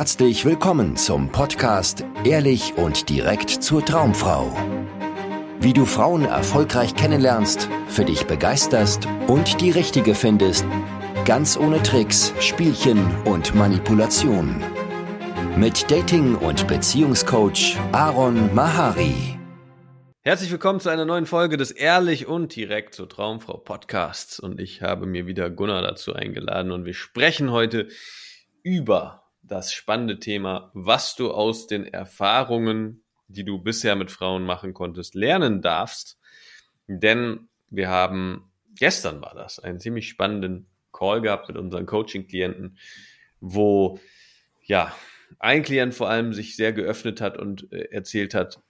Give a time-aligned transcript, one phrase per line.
[0.00, 4.50] herzlich willkommen zum Podcast Ehrlich und direkt zur Traumfrau.
[5.60, 10.64] Wie du Frauen erfolgreich kennenlernst, für dich begeisterst und die richtige findest,
[11.26, 14.64] ganz ohne Tricks, Spielchen und Manipulation.
[15.58, 19.38] Mit Dating- und Beziehungscoach Aaron Mahari.
[20.22, 24.40] Herzlich willkommen zu einer neuen Folge des Ehrlich und direkt zur Traumfrau Podcasts.
[24.40, 27.88] Und ich habe mir wieder Gunnar dazu eingeladen und wir sprechen heute
[28.62, 29.19] über
[29.50, 35.14] das spannende Thema, was du aus den Erfahrungen, die du bisher mit Frauen machen konntest,
[35.14, 36.18] lernen darfst.
[36.86, 42.78] Denn wir haben, gestern war das, einen ziemlich spannenden Call gehabt mit unseren Coaching-Klienten,
[43.40, 43.98] wo
[44.62, 44.94] ja,
[45.38, 48.60] ein Klient vor allem sich sehr geöffnet hat und äh, erzählt hat,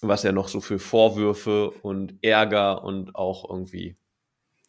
[0.00, 3.96] was er noch so für Vorwürfe und Ärger und auch irgendwie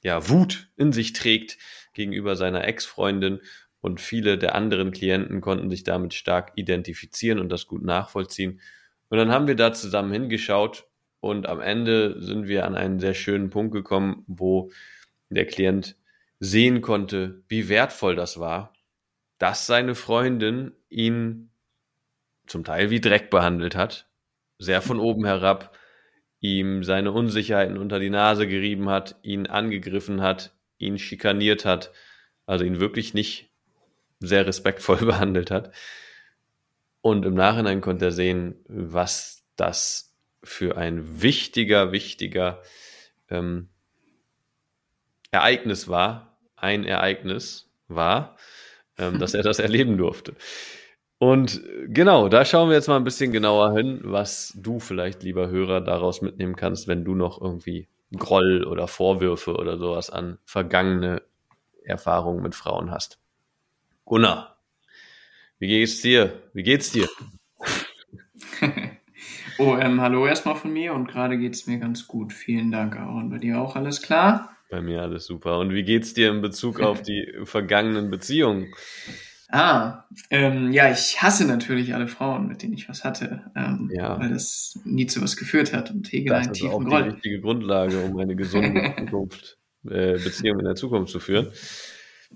[0.01, 1.57] ja, Wut in sich trägt
[1.93, 3.39] gegenüber seiner Ex-Freundin
[3.83, 8.61] und viele der anderen Klienten konnten sich damit stark identifizieren und das gut nachvollziehen.
[9.09, 10.87] Und dann haben wir da zusammen hingeschaut
[11.19, 14.71] und am Ende sind wir an einen sehr schönen Punkt gekommen, wo
[15.29, 15.97] der Klient
[16.39, 18.73] sehen konnte, wie wertvoll das war,
[19.37, 21.49] dass seine Freundin ihn
[22.47, 24.07] zum Teil wie Dreck behandelt hat,
[24.59, 25.77] sehr von oben herab,
[26.39, 31.91] ihm seine Unsicherheiten unter die Nase gerieben hat, ihn angegriffen hat, ihn schikaniert hat,
[32.45, 33.49] also ihn wirklich nicht
[34.25, 35.71] sehr respektvoll behandelt hat.
[37.01, 42.61] Und im Nachhinein konnte er sehen, was das für ein wichtiger, wichtiger
[43.29, 43.69] ähm,
[45.31, 48.37] Ereignis war, ein Ereignis war,
[48.97, 50.35] ähm, dass er das erleben durfte.
[51.17, 55.47] Und genau, da schauen wir jetzt mal ein bisschen genauer hin, was du vielleicht, lieber
[55.47, 61.21] Hörer, daraus mitnehmen kannst, wenn du noch irgendwie Groll oder Vorwürfe oder sowas an vergangene
[61.83, 63.22] Erfahrungen mit Frauen hast.
[64.05, 64.57] Gunnar,
[65.59, 66.41] wie geht's dir?
[66.53, 67.07] Wie geht's dir?
[69.57, 72.33] oh, ähm, hallo erstmal von mir und gerade geht's mir ganz gut.
[72.33, 73.29] Vielen Dank, Aaron.
[73.29, 74.57] Bei dir auch alles klar?
[74.69, 75.57] Bei mir alles super.
[75.59, 78.73] Und wie geht's dir in Bezug auf die vergangenen Beziehungen?
[79.47, 84.19] Ah, ähm, ja, ich hasse natürlich alle Frauen, mit denen ich was hatte, ähm, ja.
[84.19, 86.83] weil das nie zu was geführt hat und hege einen tiefen Groll.
[86.83, 91.11] Das ist auch die richtige Grundlage, um eine gesunde Zukunft, äh, Beziehung in der Zukunft
[91.11, 91.51] zu führen.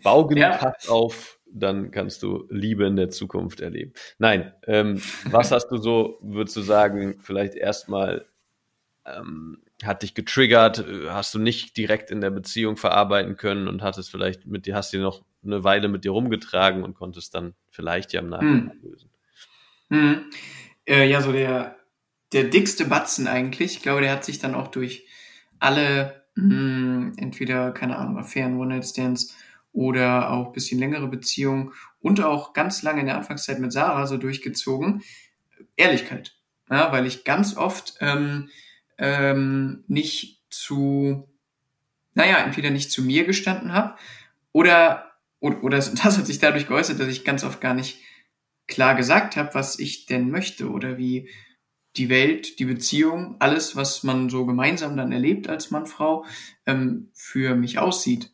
[0.02, 0.62] Bau genug ja.
[0.62, 3.94] Hass auf, dann kannst du Liebe in der Zukunft erleben.
[4.18, 8.26] Nein, ähm, was hast du so, würdest du sagen, vielleicht erstmal
[9.06, 14.10] ähm, hat dich getriggert, hast du nicht direkt in der Beziehung verarbeiten können und hattest
[14.10, 18.14] vielleicht mit dir, hast dir noch eine Weile mit dir rumgetragen und konntest dann vielleicht
[18.14, 18.90] ja im Nachhinein hm.
[18.90, 19.10] lösen.
[19.90, 20.30] Hm.
[20.86, 21.78] Äh, ja, so der,
[22.34, 25.06] der dickste Batzen eigentlich, ich glaube, der hat sich dann auch durch
[25.60, 29.36] alle, mh, hm, entweder, keine Ahnung, Affären, One-Night-Stands,
[29.78, 34.18] oder auch bisschen längere Beziehungen und auch ganz lange in der Anfangszeit mit Sarah so
[34.18, 35.04] durchgezogen.
[35.76, 36.36] Ehrlichkeit.
[36.68, 38.50] Ja, weil ich ganz oft ähm,
[38.98, 41.30] ähm, nicht zu,
[42.16, 43.96] naja, entweder nicht zu mir gestanden habe
[44.52, 48.00] oder, oder, oder das hat sich dadurch geäußert, dass ich ganz oft gar nicht
[48.66, 51.30] klar gesagt habe, was ich denn möchte oder wie
[51.98, 56.26] die Welt, die Beziehung, alles, was man so gemeinsam dann erlebt als Mann, Frau,
[56.66, 58.32] ähm, für mich aussieht.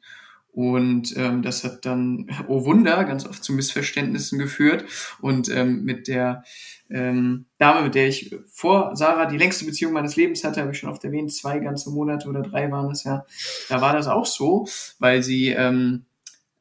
[0.53, 4.85] Und ähm, das hat dann, oh Wunder, ganz oft zu Missverständnissen geführt.
[5.19, 6.43] Und ähm, mit der
[6.91, 10.77] ähm, Dame, mit der ich vor Sarah die längste Beziehung meines Lebens hatte, habe ich
[10.77, 13.25] schon oft erwähnt, zwei ganze Monate oder drei waren es ja.
[13.67, 14.67] Da war das auch so,
[14.99, 16.05] weil sie, ähm,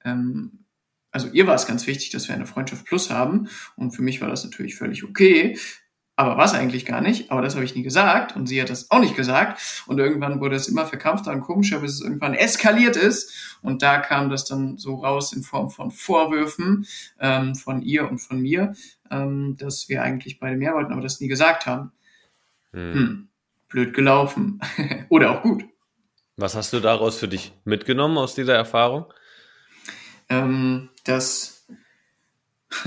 [0.07, 0.65] ähm,
[1.11, 3.49] also ihr war es ganz wichtig, dass wir eine Freundschaft plus haben.
[3.77, 5.59] Und für mich war das natürlich völlig okay
[6.23, 8.91] aber was eigentlich gar nicht, aber das habe ich nie gesagt und sie hat das
[8.91, 12.97] auch nicht gesagt und irgendwann wurde es immer verkrampfter und komischer, bis es irgendwann eskaliert
[12.97, 16.87] ist und da kam das dann so raus in Form von Vorwürfen
[17.21, 18.75] ähm, von ihr und von mir,
[19.11, 21.93] ähm, dass wir eigentlich beide mehr wollten, aber das nie gesagt haben.
[22.73, 22.95] Hm.
[22.95, 23.29] Hm,
[23.69, 24.61] blöd gelaufen
[25.09, 25.65] oder auch gut.
[26.37, 29.13] Was hast du daraus für dich mitgenommen aus dieser Erfahrung?
[30.29, 31.67] Ähm, dass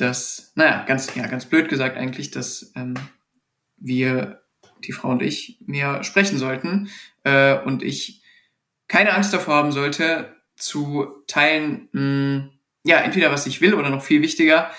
[0.00, 2.94] dass, naja, ganz, ja, ganz blöd gesagt eigentlich, dass ähm,
[3.76, 4.42] wir,
[4.84, 6.88] die Frau und ich, mehr sprechen sollten
[7.24, 8.22] äh, und ich
[8.86, 12.50] keine Angst davor haben sollte, zu teilen, mh,
[12.84, 14.70] ja, entweder was ich will oder noch viel wichtiger,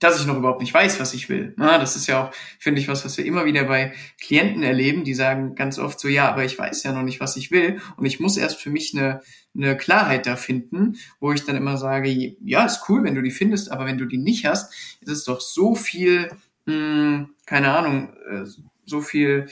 [0.00, 1.54] dass ich noch überhaupt nicht weiß, was ich will.
[1.56, 5.04] Na, das ist ja auch, finde ich, was, was wir immer wieder bei Klienten erleben,
[5.04, 7.80] die sagen ganz oft so, ja, aber ich weiß ja noch nicht, was ich will
[7.96, 9.20] und ich muss erst für mich eine,
[9.54, 12.08] eine Klarheit da finden, wo ich dann immer sage,
[12.40, 15.24] ja, ist cool, wenn du die findest, aber wenn du die nicht hast, ist es
[15.24, 16.30] doch so viel,
[16.64, 18.44] mh, hm, keine Ahnung, äh,
[18.86, 19.46] so viel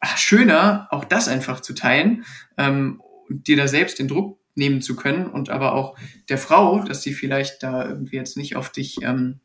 [0.00, 2.24] ach, schöner, auch das einfach zu teilen
[2.58, 5.96] ähm, und dir da selbst den Druck nehmen zu können und aber auch
[6.28, 9.40] der Frau, dass sie vielleicht da irgendwie jetzt nicht auf dich, ähm,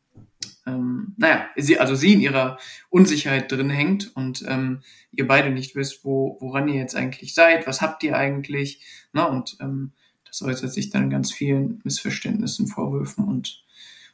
[0.66, 2.58] ähm, naja, sie, also sie in ihrer
[2.90, 7.66] Unsicherheit drin hängt und ähm, ihr beide nicht wisst, wo, woran ihr jetzt eigentlich seid,
[7.66, 9.28] was habt ihr eigentlich, ne?
[9.28, 9.92] Und ähm,
[10.24, 13.64] das äußert sich dann in ganz vielen Missverständnissen, Vorwürfen und,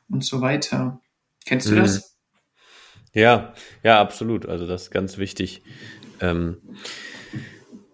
[0.08, 1.00] und so weiter.
[1.44, 1.78] Kennst du mhm.
[1.78, 2.16] das?
[3.12, 4.46] Ja, ja, absolut.
[4.46, 5.62] Also das ist ganz wichtig.
[6.20, 6.58] Ähm,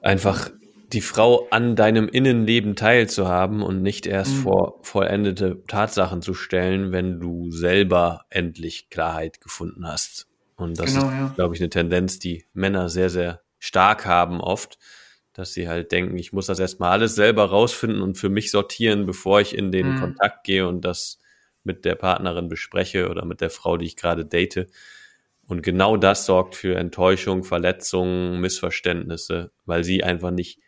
[0.03, 0.51] einfach
[0.93, 4.43] die Frau an deinem Innenleben teilzuhaben und nicht erst mhm.
[4.43, 10.27] vor vollendete Tatsachen zu stellen, wenn du selber endlich Klarheit gefunden hast.
[10.57, 11.33] Und das genau, ist, ja.
[11.37, 14.79] glaube ich, eine Tendenz, die Männer sehr, sehr stark haben oft,
[15.33, 19.07] dass sie halt denken, ich muss das erstmal alles selber rausfinden und für mich sortieren,
[19.07, 20.01] bevor ich in den mhm.
[20.01, 21.19] Kontakt gehe und das
[21.63, 24.67] mit der Partnerin bespreche oder mit der Frau, die ich gerade date.
[25.47, 30.59] Und genau das sorgt für Enttäuschung, Verletzungen, Missverständnisse, weil sie einfach nicht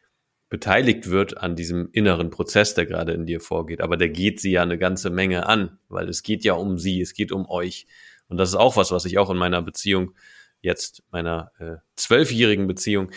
[0.53, 3.81] beteiligt wird an diesem inneren Prozess, der gerade in dir vorgeht.
[3.81, 7.01] Aber der geht sie ja eine ganze Menge an, weil es geht ja um sie,
[7.01, 7.87] es geht um euch.
[8.29, 10.13] Und das ist auch was, was ich auch in meiner Beziehung,
[10.61, 13.13] jetzt meiner äh, zwölfjährigen Beziehung,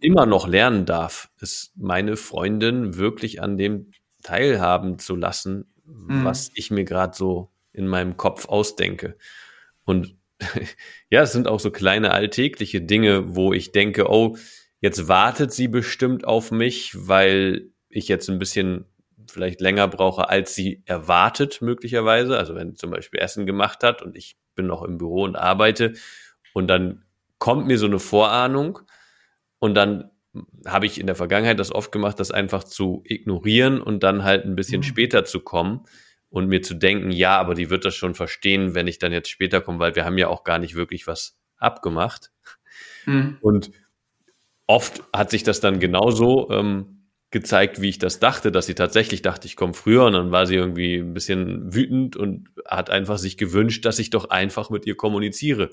[0.00, 3.92] immer noch lernen darf, ist meine Freundin wirklich an dem
[4.24, 6.24] teilhaben zu lassen, mhm.
[6.24, 9.16] was ich mir gerade so in meinem Kopf ausdenke.
[9.84, 10.16] Und
[11.08, 14.36] ja, es sind auch so kleine alltägliche Dinge, wo ich denke, oh,
[14.82, 18.84] Jetzt wartet sie bestimmt auf mich, weil ich jetzt ein bisschen
[19.30, 22.36] vielleicht länger brauche, als sie erwartet, möglicherweise.
[22.36, 25.92] Also wenn zum Beispiel Essen gemacht hat und ich bin noch im Büro und arbeite
[26.52, 27.04] und dann
[27.38, 28.80] kommt mir so eine Vorahnung
[29.60, 30.10] und dann
[30.66, 34.44] habe ich in der Vergangenheit das oft gemacht, das einfach zu ignorieren und dann halt
[34.44, 34.84] ein bisschen mhm.
[34.84, 35.84] später zu kommen
[36.28, 39.30] und mir zu denken, ja, aber die wird das schon verstehen, wenn ich dann jetzt
[39.30, 42.32] später komme, weil wir haben ja auch gar nicht wirklich was abgemacht.
[43.06, 43.38] Mhm.
[43.40, 43.70] Und
[44.72, 49.20] oft hat sich das dann genauso ähm, gezeigt, wie ich das dachte, dass sie tatsächlich
[49.20, 53.18] dachte, ich komme früher und dann war sie irgendwie ein bisschen wütend und hat einfach
[53.18, 55.68] sich gewünscht, dass ich doch einfach mit ihr kommuniziere.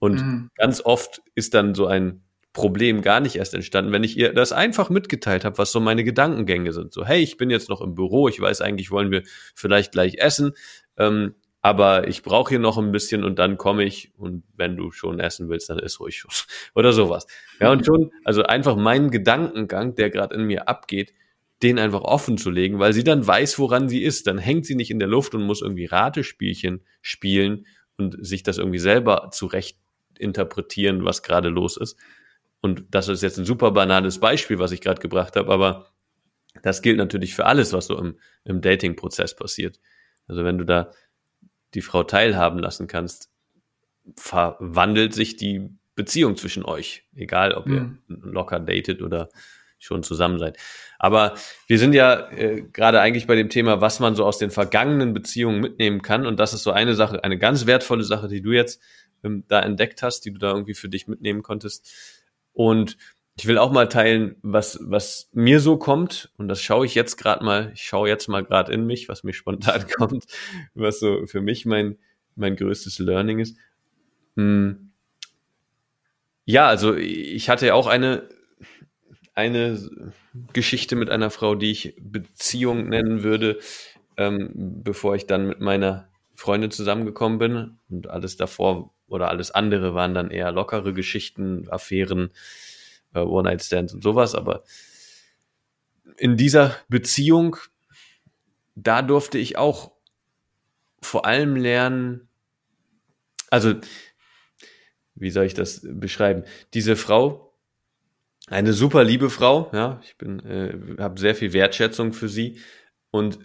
[0.00, 0.50] Und mhm.
[0.56, 4.50] ganz oft ist dann so ein Problem gar nicht erst entstanden, wenn ich ihr das
[4.50, 6.92] einfach mitgeteilt habe, was so meine Gedankengänge sind.
[6.92, 9.22] So, hey, ich bin jetzt noch im Büro, ich weiß eigentlich, wollen wir
[9.54, 10.52] vielleicht gleich essen.
[10.98, 14.90] Ähm, aber ich brauche hier noch ein bisschen und dann komme ich und wenn du
[14.90, 16.30] schon essen willst, dann ist ruhig schon
[16.74, 17.26] oder sowas.
[17.60, 21.14] Ja, und schon, also einfach meinen Gedankengang, der gerade in mir abgeht,
[21.62, 24.26] den einfach offen zu legen, weil sie dann weiß, woran sie ist.
[24.26, 27.66] Dann hängt sie nicht in der Luft und muss irgendwie Ratespielchen spielen
[27.96, 29.78] und sich das irgendwie selber zurecht
[30.18, 31.96] interpretieren, was gerade los ist.
[32.60, 35.92] Und das ist jetzt ein super banales Beispiel, was ich gerade gebracht habe, aber
[36.62, 39.78] das gilt natürlich für alles, was so im, im Dating-Prozess passiert.
[40.26, 40.90] Also wenn du da
[41.74, 43.30] die Frau teilhaben lassen kannst,
[44.16, 47.04] verwandelt sich die Beziehung zwischen euch.
[47.14, 47.98] Egal, ob ihr mhm.
[48.06, 49.28] locker datet oder
[49.78, 50.58] schon zusammen seid.
[50.98, 51.34] Aber
[51.66, 55.12] wir sind ja äh, gerade eigentlich bei dem Thema, was man so aus den vergangenen
[55.12, 56.24] Beziehungen mitnehmen kann.
[56.24, 58.80] Und das ist so eine Sache, eine ganz wertvolle Sache, die du jetzt
[59.24, 61.90] ähm, da entdeckt hast, die du da irgendwie für dich mitnehmen konntest.
[62.52, 62.96] Und
[63.36, 66.30] ich will auch mal teilen, was, was mir so kommt.
[66.36, 69.24] Und das schaue ich jetzt gerade mal, ich schaue jetzt mal gerade in mich, was
[69.24, 70.26] mir spontan kommt,
[70.74, 71.96] was so für mich mein,
[72.36, 73.56] mein größtes Learning ist.
[74.36, 74.90] Hm.
[76.44, 78.28] Ja, also ich hatte ja auch eine,
[79.34, 79.78] eine
[80.52, 83.60] Geschichte mit einer Frau, die ich Beziehung nennen würde,
[84.16, 84.50] ähm,
[84.82, 87.78] bevor ich dann mit meiner Freundin zusammengekommen bin.
[87.88, 92.30] Und alles davor oder alles andere waren dann eher lockere Geschichten, Affären,
[93.14, 94.64] äh, One-Night-Stands und sowas, aber
[96.16, 97.56] in dieser Beziehung,
[98.74, 99.92] da durfte ich auch
[101.00, 102.28] vor allem lernen,
[103.50, 103.74] also
[105.14, 106.44] wie soll ich das beschreiben?
[106.74, 107.54] Diese Frau,
[108.48, 112.60] eine super liebe Frau, ja, ich bin, äh, habe sehr viel Wertschätzung für sie
[113.10, 113.38] und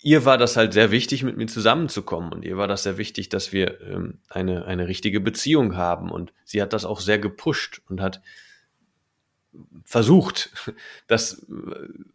[0.00, 3.28] ihr war das halt sehr wichtig, mit mir zusammenzukommen und ihr war das sehr wichtig,
[3.28, 7.80] dass wir ähm, eine eine richtige Beziehung haben und sie hat das auch sehr gepusht
[7.88, 8.20] und hat
[9.84, 10.50] versucht,
[11.06, 11.46] dass,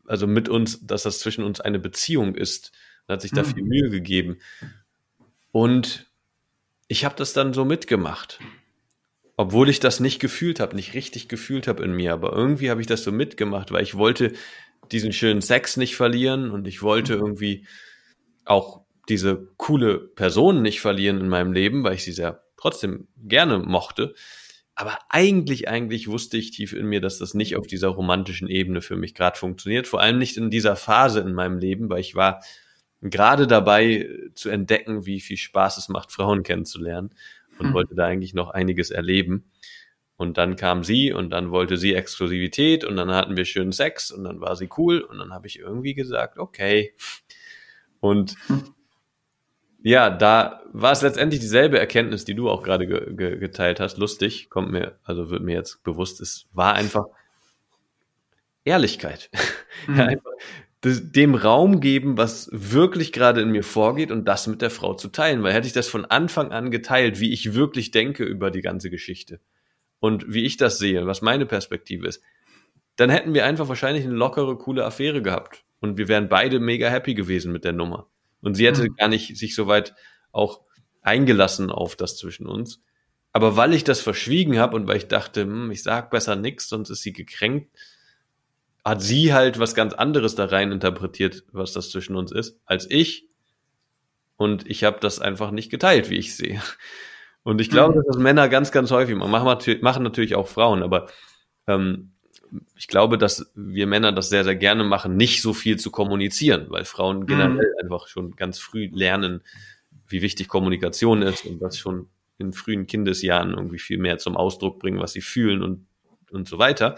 [0.05, 2.71] also mit uns, dass das zwischen uns eine Beziehung ist.
[3.07, 3.47] Und hat sich da mhm.
[3.47, 4.39] viel Mühe gegeben.
[5.51, 6.07] Und
[6.87, 8.39] ich habe das dann so mitgemacht.
[9.37, 12.81] Obwohl ich das nicht gefühlt habe, nicht richtig gefühlt habe in mir, aber irgendwie habe
[12.81, 14.33] ich das so mitgemacht, weil ich wollte
[14.91, 17.21] diesen schönen Sex nicht verlieren und ich wollte mhm.
[17.21, 17.67] irgendwie
[18.45, 23.59] auch diese coole Person nicht verlieren in meinem Leben, weil ich sie sehr trotzdem gerne
[23.59, 24.15] mochte.
[24.79, 28.81] Aber eigentlich, eigentlich wusste ich tief in mir, dass das nicht auf dieser romantischen Ebene
[28.81, 29.87] für mich gerade funktioniert.
[29.87, 32.43] Vor allem nicht in dieser Phase in meinem Leben, weil ich war
[33.01, 37.09] gerade dabei zu entdecken, wie viel Spaß es macht, Frauen kennenzulernen
[37.57, 37.73] und mhm.
[37.73, 39.49] wollte da eigentlich noch einiges erleben.
[40.15, 44.11] Und dann kam sie und dann wollte sie Exklusivität und dann hatten wir schönen Sex
[44.11, 46.93] und dann war sie cool und dann habe ich irgendwie gesagt, okay.
[47.99, 48.75] Und hm.
[49.87, 53.97] Ja, da war es letztendlich dieselbe Erkenntnis, die du auch gerade ge ge geteilt hast.
[53.97, 57.05] Lustig, kommt mir, also wird mir jetzt bewusst, es war einfach
[58.63, 59.29] Ehrlichkeit.
[59.85, 59.99] Mhm.
[59.99, 60.31] einfach
[60.83, 65.09] dem Raum geben, was wirklich gerade in mir vorgeht und das mit der Frau zu
[65.09, 65.43] teilen.
[65.43, 68.89] Weil hätte ich das von Anfang an geteilt, wie ich wirklich denke über die ganze
[68.89, 69.39] Geschichte
[69.99, 72.23] und wie ich das sehe, was meine Perspektive ist,
[72.95, 75.63] dann hätten wir einfach wahrscheinlich eine lockere, coole Affäre gehabt.
[75.79, 78.09] Und wir wären beide mega happy gewesen mit der Nummer.
[78.41, 78.95] Und sie hätte mhm.
[78.95, 79.95] gar nicht sich so weit
[80.31, 80.61] auch
[81.01, 82.81] eingelassen auf das zwischen uns.
[83.33, 86.69] Aber weil ich das verschwiegen habe und weil ich dachte, hm, ich sag besser nichts,
[86.69, 87.69] sonst ist sie gekränkt,
[88.83, 92.89] hat sie halt was ganz anderes da rein interpretiert, was das zwischen uns ist, als
[92.89, 93.27] ich.
[94.37, 96.61] Und ich habe das einfach nicht geteilt, wie ich sehe.
[97.43, 97.97] Und ich glaube, mhm.
[97.97, 99.31] dass das Männer ganz, ganz häufig machen.
[99.81, 101.07] Machen, natürlich auch Frauen, aber
[101.67, 102.13] ähm,
[102.75, 106.67] ich glaube, dass wir Männer das sehr, sehr gerne machen, nicht so viel zu kommunizieren,
[106.69, 107.25] weil Frauen mhm.
[107.27, 109.41] generell einfach schon ganz früh lernen,
[110.07, 114.79] wie wichtig Kommunikation ist und das schon in frühen Kindesjahren irgendwie viel mehr zum Ausdruck
[114.79, 115.87] bringen, was sie fühlen und,
[116.31, 116.95] und so weiter.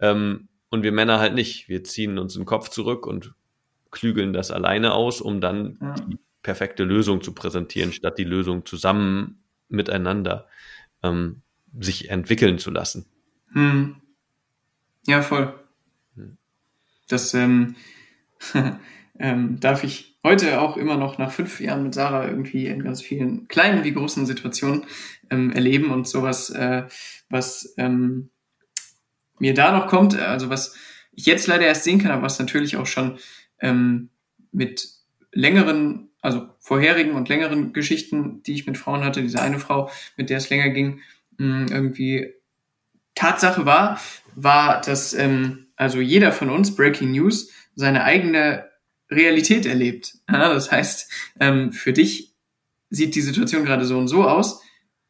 [0.00, 1.68] Ähm, und wir Männer halt nicht.
[1.68, 3.34] Wir ziehen uns den Kopf zurück und
[3.90, 5.94] klügeln das alleine aus, um dann ja.
[5.94, 10.48] die perfekte Lösung zu präsentieren, statt die Lösung zusammen miteinander
[11.02, 11.42] ähm,
[11.78, 13.06] sich entwickeln zu lassen.
[13.52, 13.96] Hm.
[15.06, 15.54] Ja, voll.
[16.16, 16.36] Hm.
[17.08, 17.76] Das ähm,
[19.18, 23.00] ähm, darf ich heute auch immer noch nach fünf Jahren mit Sarah irgendwie in ganz
[23.00, 24.84] vielen kleinen wie großen Situationen
[25.30, 26.84] ähm, erleben und sowas, äh,
[27.30, 28.30] was ähm,
[29.38, 30.74] mir da noch kommt, also was
[31.12, 33.18] ich jetzt leider erst sehen kann, aber was natürlich auch schon
[33.60, 34.10] ähm,
[34.50, 34.88] mit
[35.32, 40.30] längeren, also vorherigen und längeren Geschichten, die ich mit Frauen hatte, diese eine Frau, mit
[40.30, 41.00] der es länger ging,
[41.38, 42.32] mh, irgendwie
[43.16, 44.00] Tatsache war,
[44.36, 48.70] war, dass ähm, also jeder von uns, Breaking News, seine eigene
[49.10, 50.18] Realität erlebt.
[50.30, 52.34] Ja, das heißt, ähm, für dich
[52.90, 54.62] sieht die Situation gerade so und so aus,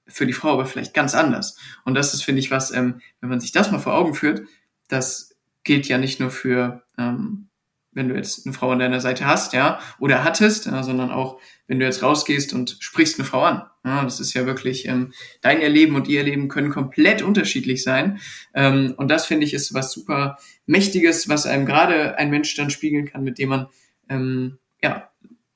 [0.08, 1.58] für die Frau aber vielleicht ganz anders.
[1.84, 4.42] Und das ist, finde ich, was, ähm, wenn man sich das mal vor Augen führt,
[4.88, 7.48] das gilt ja nicht nur für, ähm,
[7.96, 11.40] wenn du jetzt eine Frau an deiner Seite hast, ja, oder hattest, ja, sondern auch,
[11.66, 13.62] wenn du jetzt rausgehst und sprichst eine Frau an.
[13.84, 18.20] Ja, das ist ja wirklich, ähm, dein Erleben und ihr Erleben können komplett unterschiedlich sein.
[18.54, 22.70] Ähm, und das, finde ich, ist was super Mächtiges, was einem gerade ein Mensch dann
[22.70, 23.66] spiegeln kann, mit dem man,
[24.08, 25.10] ähm, ja,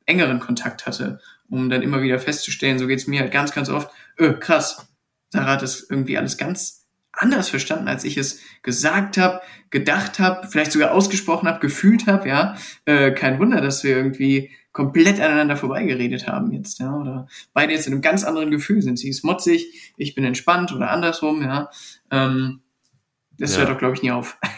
[0.06, 3.90] engeren Kontakt hatte, um dann immer wieder festzustellen, so geht's mir halt ganz, ganz oft,
[4.18, 4.88] öh, krass,
[5.28, 6.79] Sarah hat das irgendwie alles ganz
[7.20, 12.28] anders verstanden, als ich es gesagt habe, gedacht habe, vielleicht sogar ausgesprochen habe, gefühlt habe,
[12.28, 12.56] ja.
[12.84, 17.86] Äh, kein Wunder, dass wir irgendwie komplett aneinander vorbeigeredet haben jetzt, ja, oder beide jetzt
[17.86, 18.98] in einem ganz anderen Gefühl sind.
[18.98, 21.70] Sie ist motzig, ich bin entspannt oder andersrum, ja.
[22.10, 22.60] Ähm,
[23.38, 23.60] das ja.
[23.60, 24.38] hört doch, glaube ich, nie auf.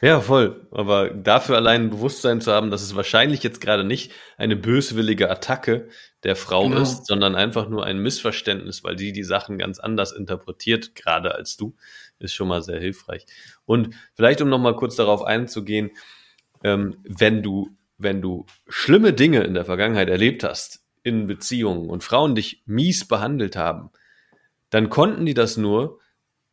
[0.00, 0.66] Ja, voll.
[0.70, 5.30] Aber dafür allein ein Bewusstsein zu haben, dass es wahrscheinlich jetzt gerade nicht eine böswillige
[5.30, 5.88] Attacke
[6.24, 6.80] der Frau genau.
[6.80, 11.56] ist, sondern einfach nur ein Missverständnis, weil sie die Sachen ganz anders interpretiert, gerade als
[11.56, 11.76] du,
[12.18, 13.26] ist schon mal sehr hilfreich.
[13.66, 15.90] Und vielleicht, um nochmal kurz darauf einzugehen,
[16.64, 22.02] ähm, wenn du, wenn du schlimme Dinge in der Vergangenheit erlebt hast, in Beziehungen und
[22.02, 23.90] Frauen dich mies behandelt haben,
[24.70, 26.00] dann konnten die das nur,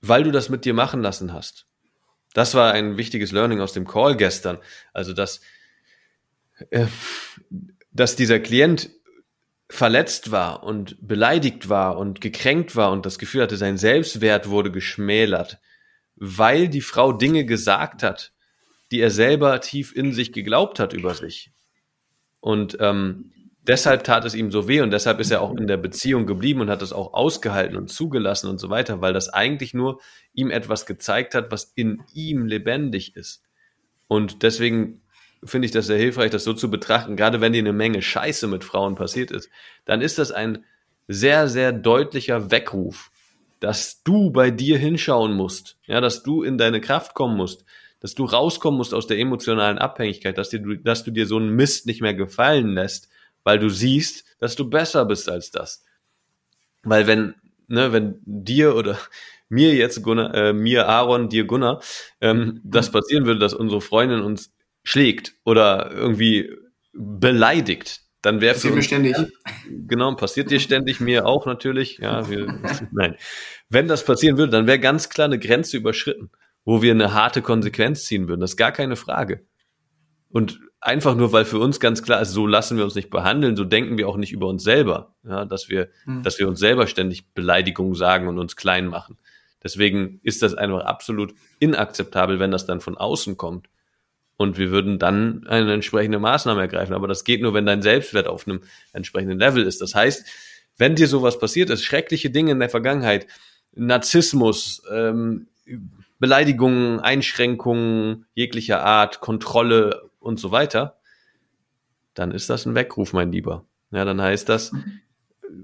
[0.01, 1.65] weil du das mit dir machen lassen hast.
[2.35, 4.57] Das war ein wichtiges Learning aus dem Call gestern.
[4.91, 5.39] Also, dass,
[6.69, 6.85] äh,
[7.93, 8.89] dass dieser Klient
[9.69, 14.69] verletzt war und beleidigt war und gekränkt war und das Gefühl hatte, sein Selbstwert wurde
[14.69, 15.59] geschmälert,
[16.17, 18.33] weil die Frau Dinge gesagt hat,
[18.91, 21.53] die er selber tief in sich geglaubt hat über sich.
[22.41, 23.31] Und ähm,
[23.67, 26.61] deshalb tat es ihm so weh und deshalb ist er auch in der Beziehung geblieben
[26.61, 29.99] und hat es auch ausgehalten und zugelassen und so weiter, weil das eigentlich nur
[30.33, 33.43] ihm etwas gezeigt hat, was in ihm lebendig ist.
[34.07, 35.01] Und deswegen
[35.43, 38.47] finde ich das sehr hilfreich, das so zu betrachten, gerade wenn dir eine Menge Scheiße
[38.47, 39.49] mit Frauen passiert ist,
[39.85, 40.63] dann ist das ein
[41.07, 43.11] sehr, sehr deutlicher Weckruf,
[43.59, 47.65] dass du bei dir hinschauen musst, ja, dass du in deine Kraft kommen musst,
[47.99, 51.55] dass du rauskommen musst aus der emotionalen Abhängigkeit, dass, dir, dass du dir so einen
[51.55, 53.09] Mist nicht mehr gefallen lässt,
[53.45, 55.85] weil du siehst, dass du besser bist als das.
[56.83, 57.35] Weil wenn,
[57.67, 58.99] ne, wenn dir oder
[59.49, 61.81] mir jetzt Gunnar, äh, mir Aaron, dir Gunnar,
[62.19, 64.51] ähm, das passieren würde, dass unsere Freundin uns
[64.83, 66.51] schlägt oder irgendwie
[66.93, 69.15] beleidigt, dann wäre für uns, ständig.
[69.69, 71.99] Genau, passiert dir ständig, mir auch natürlich.
[71.99, 72.47] Ja, wir,
[72.91, 73.15] nein.
[73.69, 76.31] Wenn das passieren würde, dann wäre ganz klar eine Grenze überschritten,
[76.63, 78.41] wo wir eine harte Konsequenz ziehen würden.
[78.41, 79.45] Das ist gar keine Frage.
[80.29, 83.55] Und einfach nur, weil für uns ganz klar ist, so lassen wir uns nicht behandeln,
[83.55, 86.23] so denken wir auch nicht über uns selber, ja, dass wir, hm.
[86.23, 89.17] dass wir uns selber ständig Beleidigungen sagen und uns klein machen.
[89.63, 93.67] Deswegen ist das einfach absolut inakzeptabel, wenn das dann von außen kommt.
[94.37, 96.93] Und wir würden dann eine entsprechende Maßnahme ergreifen.
[96.93, 98.61] Aber das geht nur, wenn dein Selbstwert auf einem
[98.93, 99.81] entsprechenden Level ist.
[99.81, 100.27] Das heißt,
[100.77, 103.25] wenn dir sowas passiert ist, schreckliche Dinge in der Vergangenheit,
[103.73, 105.47] Narzissmus, ähm,
[106.19, 110.97] Beleidigungen, Einschränkungen jeglicher Art, Kontrolle und so weiter,
[112.15, 113.65] dann ist das ein Weckruf, mein Lieber.
[113.91, 114.73] Ja, dann heißt das,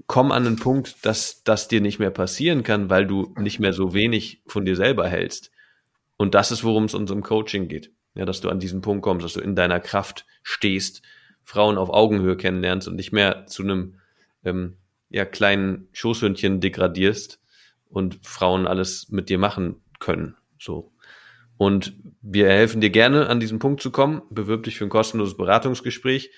[0.06, 3.72] komm an den Punkt, dass das dir nicht mehr passieren kann, weil du nicht mehr
[3.72, 5.50] so wenig von dir selber hältst.
[6.16, 7.90] Und das ist, worum es uns im Coaching geht.
[8.14, 11.02] Ja, dass du an diesen Punkt kommst, dass du in deiner Kraft stehst,
[11.42, 13.98] Frauen auf Augenhöhe kennenlernst und nicht mehr zu einem
[14.44, 14.76] ähm,
[15.08, 17.40] ja, kleinen Schoßhündchen degradierst
[17.88, 20.36] und Frauen alles mit dir machen können.
[20.58, 20.91] So.
[21.62, 21.92] Und
[22.22, 24.22] wir helfen dir gerne, an diesen Punkt zu kommen.
[24.30, 26.32] Bewirb dich für ein kostenloses Beratungsgespräch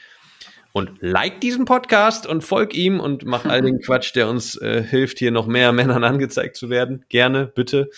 [0.72, 4.82] und like diesen Podcast und folg ihm und mach all den Quatsch, der uns äh,
[4.82, 7.06] hilft, hier noch mehr Männern angezeigt zu werden.
[7.08, 7.88] Gerne, bitte.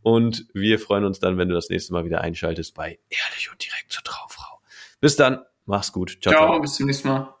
[0.00, 3.60] Und wir freuen uns dann, wenn du das nächste Mal wieder einschaltest bei Ehrlich und
[3.64, 4.60] direkt zur Traufrau.
[5.00, 5.40] Bis dann.
[5.64, 6.18] Mach's gut.
[6.22, 6.46] Ciao, ciao.
[6.46, 6.60] ciao.
[6.60, 7.34] Bis zum nächsten Mal.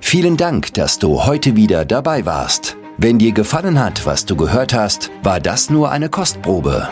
[0.00, 2.76] Vielen Dank, dass du heute wieder dabei warst.
[2.98, 6.88] Wenn dir gefallen hat, was du gehört hast, war das nur eine Kostprobe.